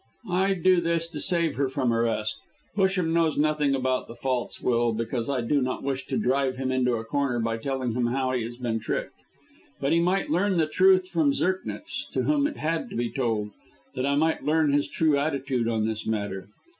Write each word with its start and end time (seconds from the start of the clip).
I 0.31 0.55
do 0.55 0.81
this 0.81 1.07
to 1.09 1.19
save 1.19 1.57
her 1.57 1.69
from 1.69 1.93
arrest. 1.93 2.41
Busham 2.75 3.13
knows 3.13 3.37
nothing 3.37 3.75
about 3.75 4.07
the 4.07 4.15
false 4.15 4.59
will, 4.59 4.93
because 4.93 5.29
I 5.29 5.41
do 5.41 5.61
not 5.61 5.83
wish 5.83 6.07
to 6.07 6.17
drive 6.17 6.57
him 6.57 6.71
into 6.71 6.95
a 6.95 7.05
corner 7.05 7.39
by 7.39 7.57
telling 7.57 7.91
him 7.93 8.07
how 8.07 8.31
he 8.31 8.41
has 8.41 8.57
been 8.57 8.79
tricked. 8.79 9.13
But 9.79 9.91
he 9.91 9.99
might 9.99 10.31
learn 10.31 10.57
the 10.57 10.65
truth 10.65 11.07
from 11.07 11.33
Zirknitz, 11.33 12.09
to 12.13 12.23
whom 12.23 12.47
it 12.47 12.57
had 12.57 12.89
to 12.89 12.95
be 12.95 13.11
told, 13.11 13.51
that 13.93 14.07
I 14.07 14.15
might 14.15 14.43
learn 14.43 14.73
his 14.73 14.87
true 14.89 15.19
attitude 15.19 15.67
in 15.67 15.87
this 15.87 16.07
matter. 16.07 16.47